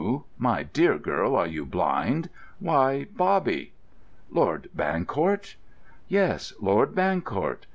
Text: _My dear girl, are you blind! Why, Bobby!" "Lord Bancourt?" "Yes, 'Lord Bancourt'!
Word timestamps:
_My 0.39 0.63
dear 0.63 0.97
girl, 0.97 1.35
are 1.35 1.45
you 1.45 1.63
blind! 1.63 2.31
Why, 2.57 3.05
Bobby!" 3.15 3.73
"Lord 4.31 4.67
Bancourt?" 4.75 5.57
"Yes, 6.07 6.53
'Lord 6.59 6.95
Bancourt'! 6.95 7.67